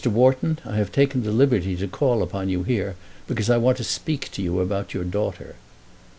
[0.03, 2.95] Wharton, I have taken the liberty to call upon you here,
[3.27, 5.57] because I want to speak to you about your daughter."